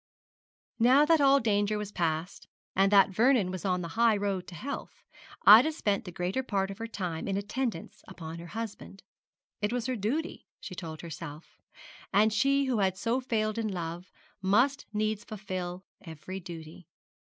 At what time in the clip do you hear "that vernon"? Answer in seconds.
2.91-3.51